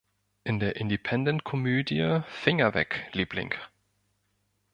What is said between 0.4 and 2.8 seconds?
In der Independent-Komödie "Finger